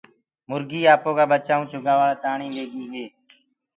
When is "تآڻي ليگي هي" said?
2.23-3.05